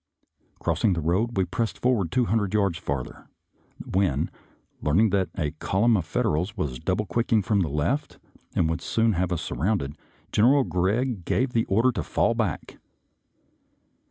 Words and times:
Crossing 0.57 0.93
the 0.93 0.99
road, 0.99 1.37
we 1.37 1.45
pressed 1.45 1.77
forward 1.77 2.11
two 2.11 2.25
hundred 2.25 2.55
yards 2.55 2.79
farther, 2.79 3.27
when, 3.85 4.31
learning 4.81 5.11
that 5.11 5.29
a 5.37 5.51
column 5.51 5.95
of 5.95 6.05
Fed 6.05 6.25
erals 6.25 6.57
was 6.57 6.79
double 6.79 7.05
quicking 7.05 7.43
from 7.43 7.59
the 7.59 7.69
left 7.69 8.17
and 8.55 8.67
would 8.67 8.81
soon 8.81 9.13
have 9.13 9.31
us 9.31 9.43
surrounded. 9.43 9.95
General 10.31 10.63
Gregg 10.63 11.23
gave 11.23 11.51
the 11.53 11.65
order 11.65 11.91
to 11.91 12.01
fall 12.01 12.33
back. 12.33 12.79